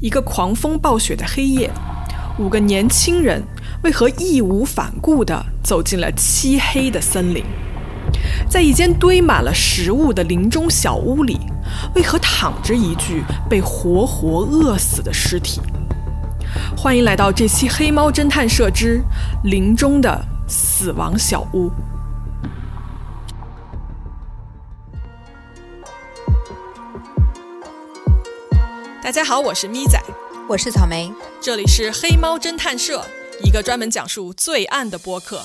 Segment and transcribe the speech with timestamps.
[0.00, 1.70] 一个狂风暴雪的黑夜，
[2.38, 3.42] 五个年轻人
[3.82, 7.42] 为何义无反顾地走进了漆黑的森林？
[8.48, 11.38] 在一间堆满了食物的林中小屋里，
[11.94, 15.62] 为何躺着一具被活活饿死的尸体？
[16.76, 19.02] 欢迎来到这期《黑猫侦探社之
[19.44, 21.68] 林中的死亡小屋》。
[29.06, 29.96] 大家好，我是咪仔，
[30.48, 33.06] 我是草莓，这里是黑猫侦探社，
[33.40, 35.40] 一个专门讲述罪案的播客。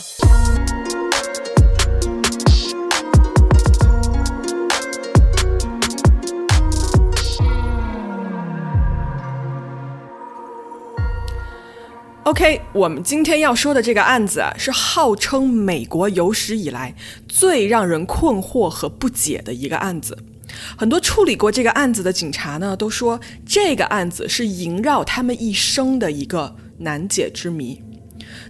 [12.23, 16.95] OK，我们今天要说的这个案子啊，是号称美国有史以来
[17.27, 20.17] 最让人困惑和不解的一个案子。
[20.77, 27.81] 很多处理过这个案子的警察呢，都说这个案子是萦绕他们一生的一个难解之谜。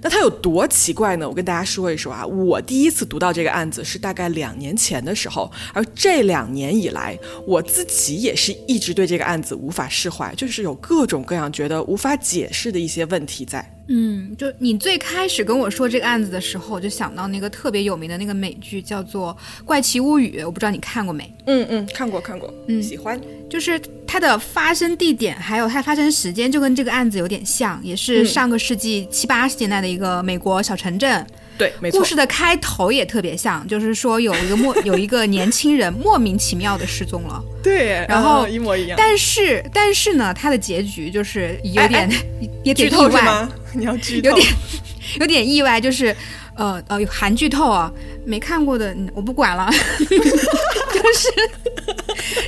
[0.01, 1.29] 那它有多奇怪呢？
[1.29, 2.25] 我跟大家说一说啊。
[2.25, 13.63] 我第一次读到这个案子是大概两年前的时候，而这两年以来，我自己也是一直对这个案子无法释怀，就是有各种各样觉得无法解释的一些问题在。
[13.87, 21.31] 嗯，就你最开始跟我说这个案子的时候，我就想到那个特别有名的那个美剧，叫做《怪奇物语》，我不知道你看过没？
[21.45, 23.19] 嗯嗯，看过看过，嗯，喜欢。
[23.49, 23.77] 就是
[24.11, 31.25] 它的发生地点还有它发生时间，就跟这个案子有点像，也是上个世纪七八十年代的一个美国小城镇。
[31.57, 31.97] 对，没错。
[31.97, 37.41] 故事的开头也特别像，就是说有一个莫 有一个年轻人莫名其妙的失踪了。
[37.63, 38.97] 对，然后一模一样。
[38.97, 42.09] 但是但是呢，它的结局就是有点
[42.65, 43.47] 有点意外。
[43.73, 44.29] 你要剧透？
[44.29, 44.53] 有点
[45.21, 46.13] 有点意外，就是
[46.55, 47.91] 呃呃韩剧透啊，
[48.25, 49.69] 没看过的我不管了。
[50.03, 51.29] 就是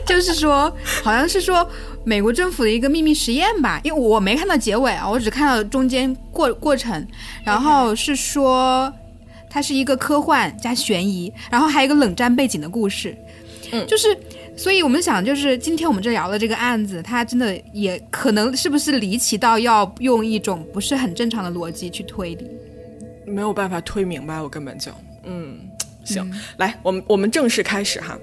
[0.05, 1.67] 就是说，好像是说
[2.03, 7.07] 美国政府的一个秘密实验吧，因为我没看到结尾啊，我只看到中间过过程，
[7.43, 8.93] 然后是说。
[9.55, 13.15] 它是一个科幻加悬疑，然后还有一个冷战背景的故事，
[13.71, 14.07] 嗯，就是，
[14.57, 22.47] 所以我们想，就是今天我们这聊的这个案子，它真的也可能是不是离奇到要用一种不是很正常的逻辑去推理，
[23.33, 24.91] 没有办法推明白，我根本就，
[25.23, 25.57] 嗯，
[26.03, 28.17] 行，来，我们我们正式开始哈。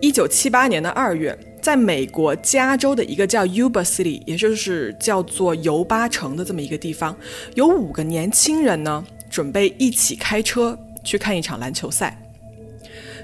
[0.00, 7.16] 一九七八年的二月，在美国加州的一个叫 Yuba City，也就是叫做尤巴城的这么一个地方，
[7.54, 9.04] 有五个年轻人呢。
[9.30, 12.16] 准备一起开车去看一场篮球赛。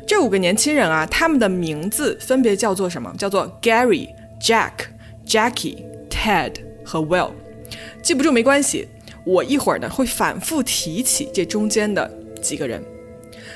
[0.04, 3.14] 这五个年轻人啊，他们的名字分别叫做什么？
[3.16, 4.08] 叫做 Gary、
[4.40, 4.72] Jack、
[5.24, 7.30] Jackie、Ted 和 Will。
[8.02, 8.88] 记不住没关系，
[9.24, 12.10] 我一会儿呢会反复提起这中间的
[12.42, 12.82] 几个人。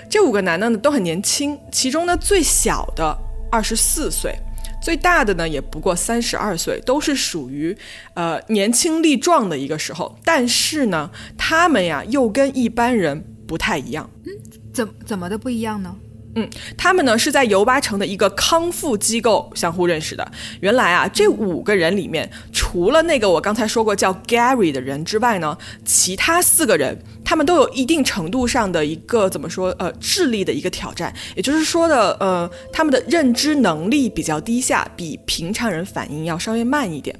[0.09, 3.17] 这五个男的呢都很年轻，其中呢最小的
[3.51, 4.35] 二十四岁。
[4.83, 7.75] 最大的呢也不过三十二岁，都是属于，
[8.13, 10.19] 呃年轻力壮的一个时候。
[10.23, 14.11] 但是呢，他们呀又跟一般人不太一样。
[14.27, 14.33] 嗯，
[14.75, 15.97] 怎怎么的不一样呢？
[16.37, 20.33] 嗯，他们呢是在尤巴城的一个康复机构相互认识的。
[20.61, 37.15] 原来啊，这五个人里面，除了那个我刚才说过叫 Gary 的人之外呢，其他四个人他们都有一定程度上的一个怎么说呃智力的一个挑战，也就是说的呃他们的认知能力比较低下，比平常人反应要稍微慢一点。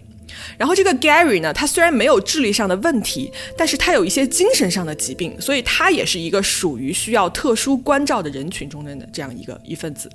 [0.59, 10.11] 然后这个 Gary 呢，他虽然没有智力上的问题，但是他有一些精神上的疾病，所以他也是一个属于需要特殊关照的人群中的这样一个一份子。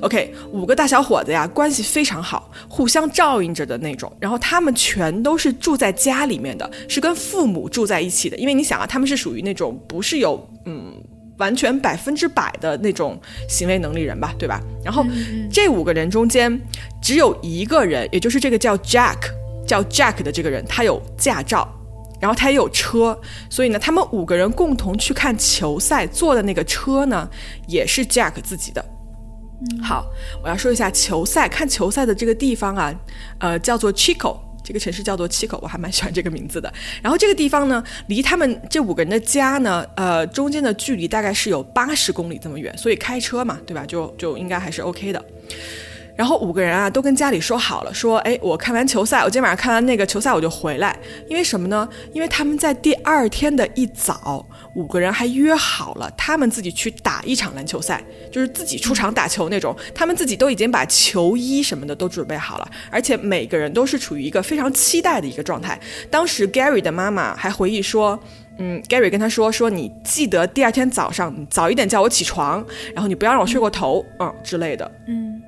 [0.00, 4.10] OK，五个大小伙子呀，关系非常好，互相照应着的那种。
[4.18, 8.36] 然后他们全都是住在家里面的，是跟父母住在一起的。
[8.36, 10.94] 因为你想啊，他们是属于那种不是有嗯
[11.36, 14.60] 完全百分之百的那种行为能力人吧，对吧？
[14.84, 15.04] 然后
[15.50, 16.58] 这五个人中间
[17.02, 19.39] 只有一个人，也就是这个叫 Jack。
[19.70, 21.68] 叫 Jack 的这个人，他有驾照，
[22.20, 23.16] 然后他也有车，
[23.48, 27.30] 所以呢，他们五个人共同去看球赛，坐的那个车呢，
[27.68, 28.84] 也是 Jack 自己的。
[29.80, 30.04] 好，
[30.42, 32.92] 我要说一下球赛，看球赛的这个地方啊，
[33.38, 36.72] 呃，叫做 Chico，这个城市叫做 Chico，我还蛮喜欢这个名字的。
[37.00, 43.86] 然后这个地方呢，离他们这五个人的家呢，呃，中间的距离大概是有八十公里这么远，所以开车嘛，对吧？
[43.86, 45.24] 就就应该还是 OK 的。
[46.20, 50.94] 然后五个人啊都跟家里说好了，说哎，我看完球赛，我今天晚上看完那个球赛我就回来。
[51.26, 51.88] 因为什么呢？
[52.12, 54.44] 因为他们在第二天的一早，
[54.74, 59.74] 五个人还约好了，他们自己去打一场篮球赛，就是自己出场打球那种。
[59.94, 65.80] 他们自己都已经把球衣什么的都准备好了，而且每个人都是处于一个非常期待的一个状态。
[66.10, 68.20] 当时 Gary 的妈妈还回忆说，
[68.58, 72.62] 嗯，Gary 跟他说说你记得第二天早上早一点叫我起床，
[72.94, 75.39] 然后你不要让我睡过头，嗯之类的，嗯。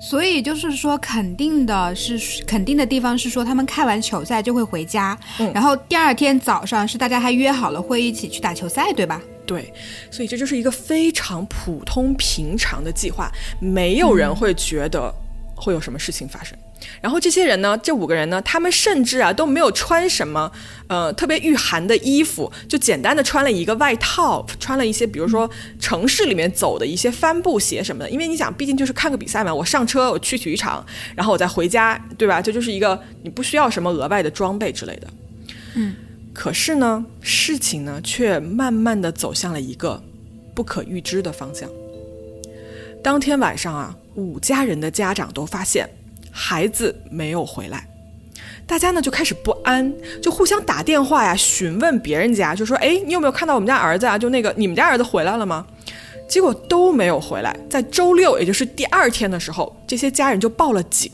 [0.00, 9.20] 所以就是说，肯定的是肯定的地方是说，他们看完球赛就会回家，嗯然后第二天早上是大家还约好了会一起去打球赛，对吧？
[9.46, 9.72] 对，
[10.10, 13.30] 所以这就是一个非常普通平常的计划，
[13.60, 15.14] 没有人会觉得
[15.54, 16.56] 会有什么事情发生。
[17.00, 20.50] 然后这些人呢，这五个人呢，他们甚至啊都没有穿什么
[20.88, 25.48] 呃特别御寒的衣服，就简单的穿了一个外套，穿了一些比如说
[25.78, 28.10] 城市里面走的一些帆布鞋什么的。
[28.10, 30.84] 因为你想，毕竟就是看个比赛嘛，我上车我去体育场，
[31.14, 32.42] 然后我再回家，对吧？
[32.42, 35.08] 这就是一个你不需要什么额外的装备之类的。
[35.74, 35.94] 嗯。
[36.34, 40.02] 可是呢，事情呢却慢慢的走向了一个
[40.52, 41.70] 不可预知的方向。
[43.04, 45.88] 当天晚上啊，五家人的家长都发现
[46.30, 47.86] 孩子没有回来，
[48.66, 54.18] 大家呢就开始不安，就互相打电话呀，询问别人家，就说：“哎，你有没有看到我们家儿子啊？
[54.18, 55.66] 就那个你们家儿子回来了吗？”
[56.26, 57.54] 结果都没有回来。
[57.68, 61.10] 在周六，也就是第二天的时候，这些家人就报了警。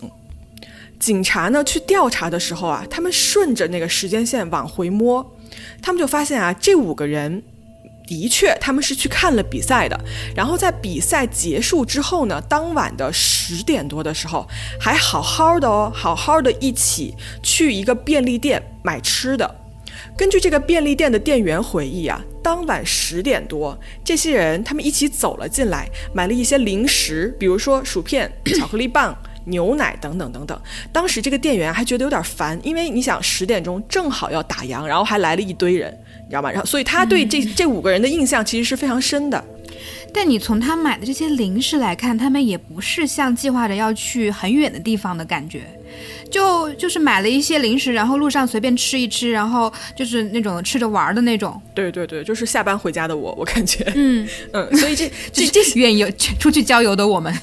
[1.01, 5.35] 警察呢去调查的时候啊，他们顺着那个时间线往回摸，
[5.83, 7.43] 他们就发现啊，这五个人
[8.11, 9.97] 的确他们是去看了比赛的。
[10.35, 14.45] 然后在比赛结束之后呢，当晚的十点多的时候，
[14.81, 19.49] 还好好的哦，好好的一起去一个便利店买吃的。
[20.17, 29.17] 根据这个便利店的店员回忆啊，当晚十点多，这些人他们一起走了进来，买了一些零食，比如说薯片、 巧克力棒。
[29.45, 30.61] 牛奶等等等等，
[30.93, 35.91] 当时这个店员还觉得有点烦，因为你想十点钟正好要打烊，然后还来了一堆人，
[36.25, 36.51] 你知道吗？
[36.51, 39.43] 然后所以他对这、这五个人的印象其实是非常深的。
[40.13, 45.63] 但你从他买的这些零食来看，他们也不是像计划着要去很远的地方的感觉，
[46.29, 51.61] 就就是买了一些零食，然后路上随便吃一吃，然后就是那种吃着玩的那种。
[51.73, 56.11] 对对对，就是下班回家的我，我感觉，嗯 嗯，所以这这 这远游
[56.41, 57.33] 出去郊游的我们。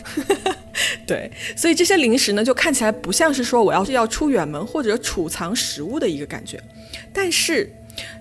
[1.08, 6.62] 对，所以这些零食呢，就看起来不像是说我要是要出远门或者储藏食物的一个感觉。
[7.14, 7.72] 但是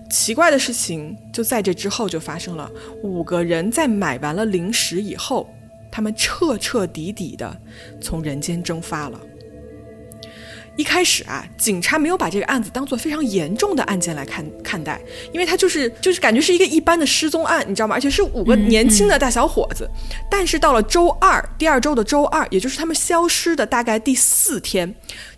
[0.09, 2.69] 奇怪的事情就在这之后就发生了，
[3.03, 5.53] 五个人在买完了零食以后，
[5.91, 7.55] 他们彻彻底底的
[8.01, 9.19] 从人间蒸发了。
[10.77, 15.01] 一开始啊，警察没有把这个案子当做非常严重的案件来看看待，
[15.33, 17.95] 因为他就是就是感觉是一个一般的失踪案，你知道吗？
[17.95, 19.89] 而且是五个年轻的大小伙子。
[20.29, 24.93] 但是到了周二，第二周的周二，也就是他们消失的大概第四天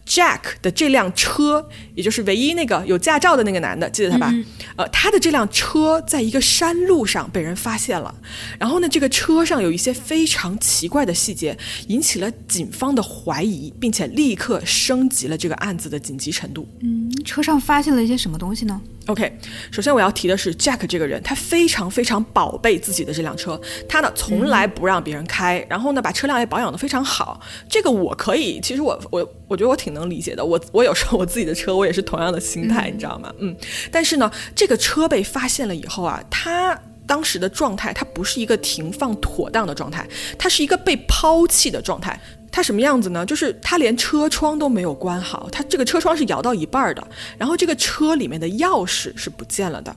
[0.09, 4.33] ，Jack 的这辆车，也就是唯一那个有驾照的那个男的，记得他吧？
[4.75, 8.13] 呃，他的这辆车在一个山路上被人发现了，
[8.57, 11.56] 然后呢，这个车上有一些非常奇怪的细节，
[11.88, 16.67] 引起了警方的怀疑，并且立刻升级了这个案子的紧急程度。
[16.81, 19.31] 嗯，车上发现了一些什么东西呢？OK，
[19.71, 27.41] 首先我要提的是 Jack 这个人，他非常非常宝贝自己的这辆车，他呢从来不让别人开，然后呢把车辆也保养的非常好。
[27.67, 30.44] 这个我可以，其实我我我觉得我挺能能理解的。
[30.44, 33.34] 我我有时候我自己的车，我也是同样的心态，你知道吗？
[33.40, 33.56] 嗯，
[33.92, 36.80] 但是呢，这个车被发现了以后啊，他。
[37.10, 40.07] 当时的状态，它不是一个停放妥当的状态，
[40.38, 42.22] 它是一个被抛弃的状态。
[42.51, 43.25] 它什么样子呢？
[43.25, 49.96] 就是它连车窗都没有关好，它这个车窗是摇到一半的，然后这个车里面的钥匙是不见了的。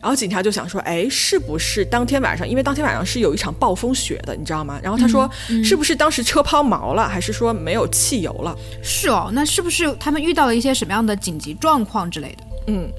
[0.00, 2.48] 然后警察就想说，哎，是不是当天晚上？
[2.48, 4.78] 因为当天晚上是有一场暴风雪的，你知道吗？
[4.82, 5.30] 然后他说，
[5.64, 8.56] 是不是当时车抛锚了，还是说没有汽油了？
[8.82, 12.44] 是哦，那是不是他们遇到了一些什么样的紧急状况之类的？
[12.68, 12.90] 嗯。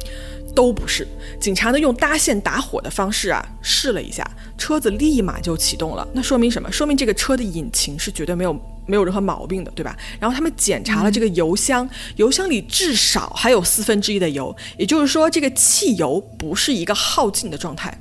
[0.55, 1.07] 都不是，
[1.39, 6.07] 警察呢用搭线打火的方式啊试了一下，车子立马就启动了。
[6.13, 6.71] 那说明什么？
[6.71, 8.53] 说明这个车的引擎是绝对没有
[8.85, 9.97] 没有任何毛病的，对吧？
[10.19, 17.97] 然后他们检查了这个油箱，油箱里至少还有四分之一的油，也就是说这个汽油不是一个耗尽的状态。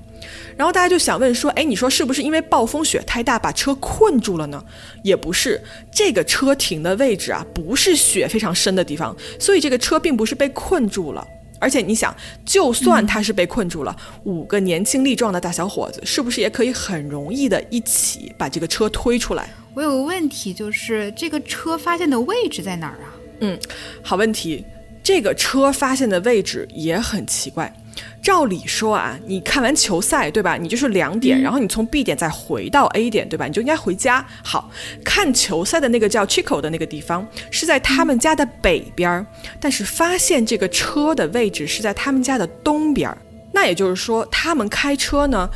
[0.56, 4.62] 然后大家就想问说，哎，你说是不是因为暴风雪太大把车困住了呢？
[5.04, 5.62] 也不是，
[5.92, 11.24] 这个车停的位置啊不是雪非常深的地方，所以这个车并不是被困住了。
[11.58, 19.48] 而且你想，就算他是被困住了，五个年轻力壮的大小伙子，是不是也可以很容易的一起把这个车推出来？
[19.74, 23.14] 我有个问题，就是这个车发现的位置在哪儿啊？
[23.40, 23.58] 嗯，
[24.02, 24.64] 好问题。
[25.00, 27.72] 这个车发现的位置也很奇怪。
[28.23, 30.57] 照理说啊，你看完球赛对吧？
[30.57, 33.47] 你就是两点，然后你从 B 点再回到 A 点对吧？
[33.47, 34.25] 你就应该回家。
[34.43, 34.71] 好
[35.05, 39.26] 看球赛的那个叫 Chico 的那个地方是在他们家的北边，
[39.61, 43.17] 但是发现这个车的位置是在他们家的东边。
[43.50, 45.49] 那也就是说，他们开车呢，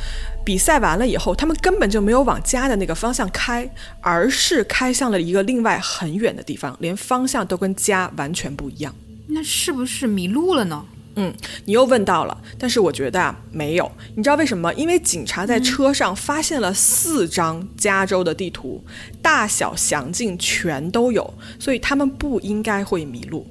[0.43, 3.69] 比赛完了以后，他们根本就没有往家的那个方向开，
[4.01, 8.93] 而是开向了一个另外很远的地方，连方向都跟家完全不一样。
[9.27, 10.83] 那是不是迷路了呢？
[11.15, 11.33] 嗯，
[11.65, 13.91] 你又问到了，但是我觉得啊，没有。
[14.15, 14.73] 你知道为什么？
[14.73, 18.83] 因为警察在车上发现了四张加州的地图，
[19.21, 23.45] 大小详尽全都有，所以他们不应该会迷路。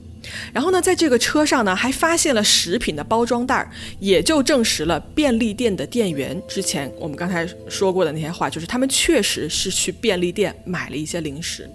[0.53, 11.69] 然后呢，在这个车上呢，还发现了食品的包装袋，也就证实了便利店的店员之前我们刚才说过的那些话，就是他们确实是去便利店买了一些零食。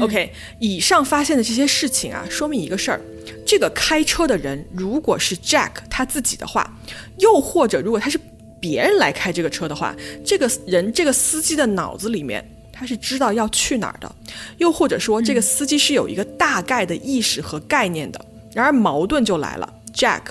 [0.00, 3.00] OK，以上发现的这些事情啊，说明一个事儿：
[3.46, 6.76] 这个开车的人如果是 Jack 他自己的话，
[7.18, 8.18] 又或者如果他是
[8.60, 9.94] 别人来开这个车的话，
[10.24, 12.48] 这个人这个司机的脑子里面。
[12.74, 14.12] 他是知道要去哪儿的，
[14.58, 18.20] 又或者说这个司机是有一个大概的意识和概念的。
[18.52, 20.22] 然而矛盾就来了，Jack，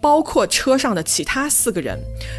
[0.00, 1.98] 包括车上的其他四个人，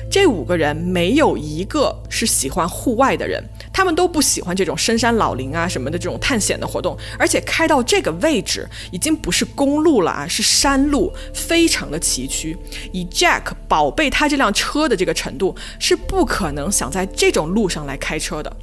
[0.10, 12.56] 这五个人没有一个是喜欢户外的人，他们都不喜欢这种深山老林啊什么的这种探险的活动，而且开到这个位置已经不是公路了啊，是山路，非常的崎岖。
[12.92, 18.56] 以 Jack 宝贝他这辆车的这个程度，是不可能想在这种路上来开车的。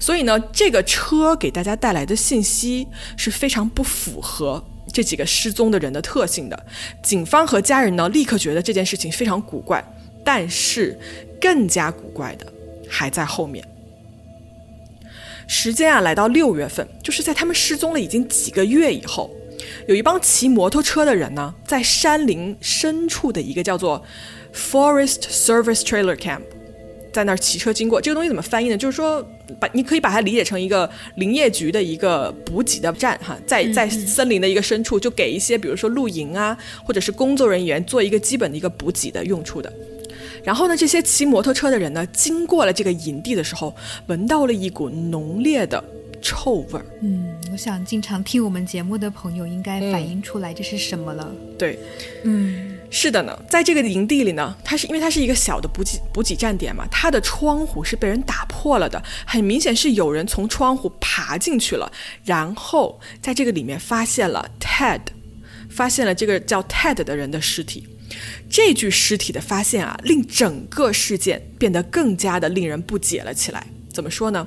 [0.00, 6.66] 所以呢，这个车给大家带来的信息是非常不符合这几个失踪的人的特性的。
[7.02, 9.84] 警方和家人呢，立刻觉得这件事情非常古怪。
[10.24, 10.98] 但是，
[11.40, 12.52] 更加古怪的
[12.88, 13.64] 还在后面。
[15.46, 19.30] 时间啊，来到六月份，就是在他们失踪了已经几个月以后，
[19.86, 24.04] 有一帮骑摩托车的人呢，在山林深处的一个叫做
[24.54, 26.42] Forest Service Trailer Camp。
[27.12, 28.76] 在那儿骑车经过，这个东西怎么翻译呢？
[28.76, 29.26] 就是说，
[29.58, 39.72] 把你可以把它理解成一个林业局的一个补给的站，哈，在在森林的一个深处，就给一些比如说露营啊，或者是工作人员做一个基本的一个补给的用处的。
[40.46, 43.74] 然后呢，这些骑摩托车的人呢，经过了这个营地的时候，
[44.06, 45.82] 闻到了一股浓烈的
[46.22, 46.86] 臭味儿。
[47.02, 51.28] 嗯，我想经常听我们节目的朋友应该反映出来这是什么了。
[51.58, 51.76] 对，
[52.22, 52.78] 嗯。
[52.88, 61.90] 是的呢，在这个营地里呢，它是因为它是一个小的补给补给站点嘛，它的窗户是被人打破了的，很明显是有人从窗户爬进去了，
[62.24, 65.00] 然后在这个里面发现了 Ted，
[65.68, 67.88] 发现了这个叫 Ted 的人的尸体。
[68.48, 73.66] 这具尸体的发现啊，令整个事件变得更加的令人不解了起来。
[73.92, 74.46] 怎么说呢？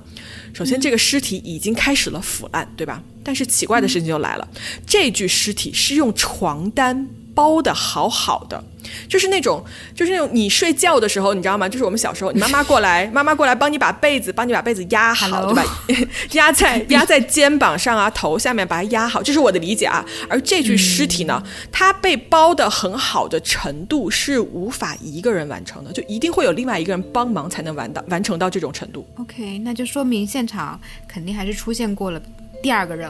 [0.54, 3.04] 首先，这个尸体已经开始了腐烂，对吧？
[3.24, 4.48] 但是奇怪的事情就来了，
[4.86, 7.08] 这具尸体是用床单。
[7.40, 8.62] 包的好好的，
[9.08, 9.64] 就是那种，
[9.96, 11.70] 就是那种你睡觉的时候，你知道吗？
[11.70, 15.64] 就是我们小时候，你妈妈过来， 妈妈过来帮你把被子，帮你把被子压好，对吧？
[16.36, 20.06] 压在压在肩膀上啊，头下面把它压好，这是我的理解啊。
[20.28, 21.42] 而这具尸体呢，
[21.72, 29.08] 它被包的很好的程度是无法一个人完成的，就一定会有另外一个人帮忙才能完到完成到这种程度。
[29.18, 30.78] OK，那就说明现场
[31.08, 32.22] 肯定还是出现过了
[32.62, 33.10] 第二个人，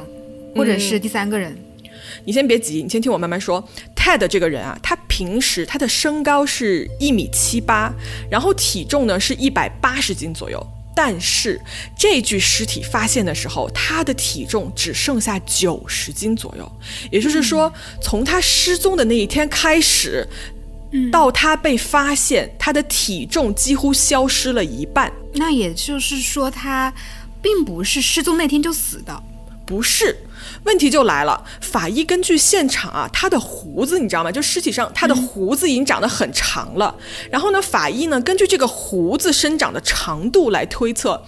[0.56, 1.58] 或者是第三个人。
[2.26, 3.64] 你先别急，你先听我慢慢说。
[3.96, 7.94] Ted 这个人啊，他平时他的身高是一米七八，
[8.30, 10.66] 然后体重呢是一百八十斤左右。
[10.96, 11.62] 但是
[11.98, 16.70] 这具尸体发现的时候，他的体重只剩下九十斤左右。
[17.10, 20.28] 也就是说，从他失踪的那一天开始，
[21.10, 25.10] 到他被发现，他的体重几乎消失了一半。
[25.36, 26.94] 那也就是说，他
[27.42, 29.24] 并不是失踪那天就死的，
[29.66, 30.18] 不是。
[30.66, 34.32] 问题就来了，法医根据现场啊，他的胡子你知道吗？
[34.32, 36.94] 就尸体上他的胡子已经长得很长了。
[37.32, 41.24] 然后呢，法医呢根据这个胡子生长的长度来推测，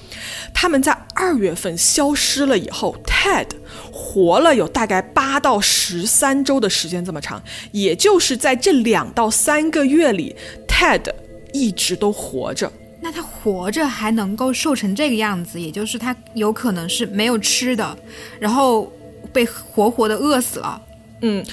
[0.54, 3.48] 他们在二月份消失了以后，Ted
[3.92, 10.36] 活了有大概八到十三周的时间这么长，也就是在这两到三个月里
[10.68, 11.12] ，Ted
[11.54, 12.72] 一直都活着。
[13.00, 17.98] 那他活着还能够瘦成这个样子，也就是他有可能是没有吃的，
[18.40, 18.92] 然后。
[19.34, 20.82] 被活活的饿死了，
[21.22, 21.46] 嗯，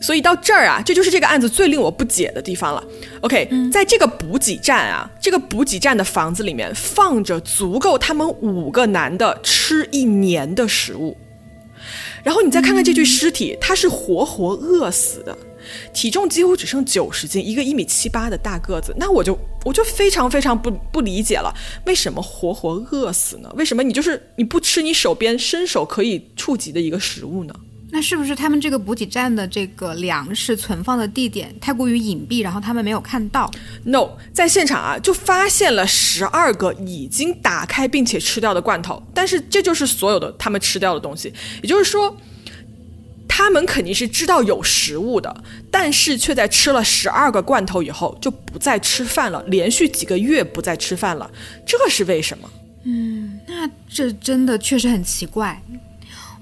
[0.00, 2.82] 所以到这儿啊，这就是这个案子最令我不解的地方了。
[3.20, 11.16] OK，在这个补给站啊，这个补给站的房子里面放着足够他们五个男的吃一年的食物，
[12.22, 15.36] 然后你再看看这具尸体，他是活活饿死的。
[15.92, 21.54] 体重几乎只剩九十斤，一个一米七八的大个子，那我就我就非常非常不不理解了，
[21.86, 23.52] 为什么活活饿死呢？
[23.56, 27.54] 为什么你就是你不吃你手边伸手可以触及的一个食物呢？
[27.92, 33.50] 那是不是他们这个补给站的这个粮食存放的地点太过于隐蔽，然后他们没有看到
[33.82, 42.16] ？No，在现场啊就发现了十二个已经打开并且吃掉的罐头，但是这就是所有的他们吃掉的东西，也就是说。
[43.32, 51.30] 他们肯定是知道有食物的，但是却在吃了十二个罐头以后就不再吃饭了，连续几个月不再吃饭了，
[51.64, 52.50] 这是为什么？
[52.82, 55.62] 嗯，那这真的确实很奇怪。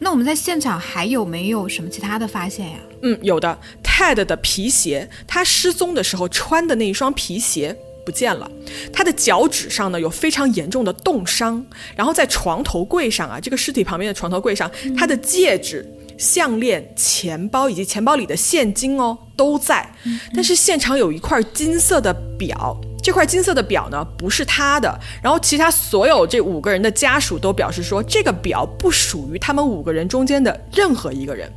[0.00, 2.78] 那我们在现场还有没有什么其他的发现呀？
[3.02, 3.59] 嗯，有的。
[3.83, 7.76] Ted 的皮鞋，他失踪的时候穿的那一双皮鞋
[8.07, 8.49] 不见了，
[8.92, 11.66] 他的脚趾上呢有非常严重的冻伤，
[11.97, 15.85] 然后在床头柜上啊，这个尸体旁边的床头柜上，他的戒指、
[16.19, 19.89] 项链、钱包以及钱包里的现金哦都在，
[20.35, 22.77] 但是现场有一块金色的表。
[23.01, 24.99] 这块金色的表呢，不是他的。
[25.23, 31.51] 然后其他所有这五个人的家属都表示说，这个表不属于他们五个人中间的任何一个人。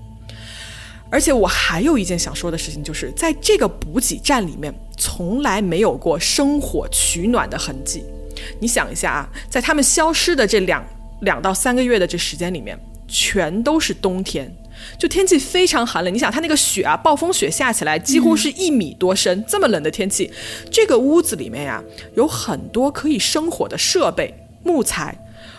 [1.09, 8.05] 而且我还有一件想说的事情，就是在这个补给站里面，从来没有过生火取暖的痕迹。
[8.61, 10.85] 你想一下啊，在他们消失的这两
[11.21, 12.79] 两到三个月的这时间里面，
[13.11, 14.51] 全都是冬天。
[14.97, 20.31] 就天气非常寒冷，你想它那个雪啊，暴风雪下起来几乎是一米多深，这么冷的天气，
[20.71, 21.83] 这个屋子里面呀
[22.15, 25.15] 有很多可以生火的设备，木材、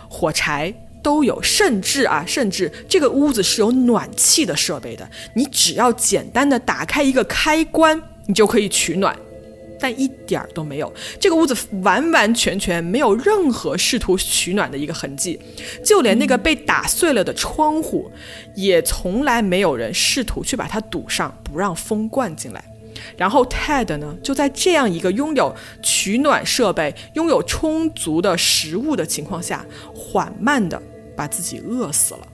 [0.09, 9.17] 火柴都有，甚至啊，甚至这个屋子是有暖气的设备的，你只要简单的打开一个开关，你就可以取暖。
[9.83, 15.37] 但一点儿都没有，这个屋子完完全全没有任何试图取暖的一个痕迹，
[15.83, 18.09] 就连那个被打碎了的窗户，
[18.55, 22.63] 也从来没有人试图去把它堵上，不让风灌进来。
[23.17, 30.81] 然后 Ted 呢，就在这样一个拥有取暖设备、拥有充足的食物的情况下，缓慢的
[31.13, 32.27] 把自己饿死了。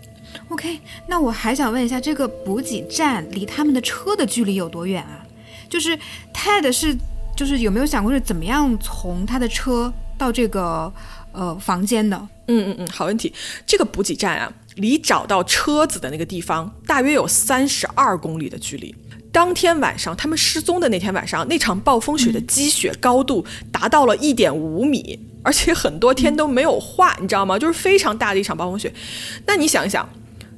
[0.50, 5.25] OK，那我还想问一下，这个补给站离他们的车的距离有多远啊？
[5.68, 5.98] 就是
[6.32, 6.96] Ted 是。
[7.39, 10.91] 就是有没有想过是怎么样从他的车到这个
[11.31, 12.17] 呃房间的？
[12.48, 13.34] 嗯嗯嗯，好问题。
[13.65, 18.93] 这个补给站啊，离找到车子的那个地方大约有三十二公里的距离。
[19.31, 27.58] 当天晚上他们失踪的那天晚上，那场暴风雪的积雪高度达到了一点五米，而且很多天都没有化，你知道吗？
[27.58, 28.93] 就是非常大的一场暴风雪。
[29.46, 30.10] 那你想一想，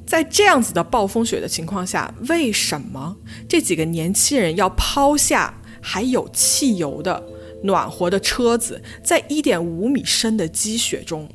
[0.07, 3.15] 在这样子的暴风雪的情况下，为什么
[3.47, 5.53] 这几个年轻人要抛下？
[5.81, 7.21] 还有汽油的
[7.63, 11.27] 暖和的车子，在一点五米深的积雪中，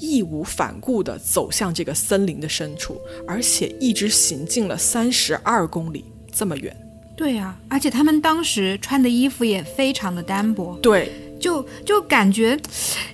[0.00, 6.76] 义无反顾地走向这个森林的深处，而且一直行进了三十二公里这么远。
[7.16, 10.78] 对呀，而且他们当时穿的衣服也非常的单薄。
[10.80, 12.56] 对，就就感觉，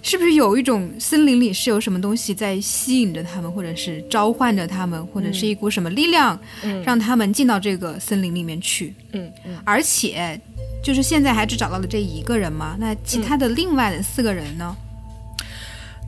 [0.02, 6.38] 是不是有一种森林里是有什么东西在吸引着他们，或者是召唤着他们，或者是一股什么力量，
[6.85, 8.94] 让他们进到这个森林里面去？
[9.12, 10.38] 嗯嗯，而且。
[10.85, 12.77] 就是现在还只找到了这一个人吗？
[12.79, 14.77] 那其他的另外的四个人呢？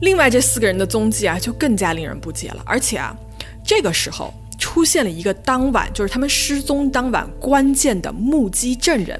[0.01, 2.61] 另外这四个人的踪迹啊，就更加令人不解了。
[2.63, 3.17] 而且啊，
[3.65, 9.19] 这个时候出现了一个当晚，就是他们失踪当晚关键的目击证人，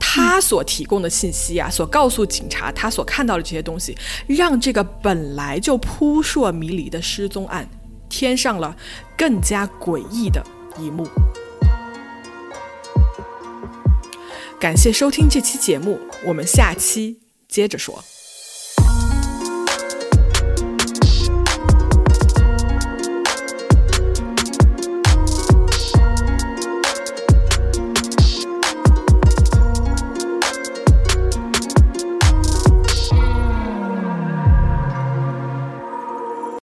[0.00, 7.64] 他所提供的信息啊，所告诉警察他所看到的这些东西，让这个本来就扑朔迷离的失踪案
[8.08, 8.76] 添上了
[9.16, 10.44] 更加诡异的
[10.76, 11.06] 一幕。
[14.60, 18.02] 感谢收听这期节目，我们下期接着说。